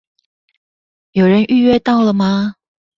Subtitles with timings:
[1.11, 2.55] 有人預約到了嗎？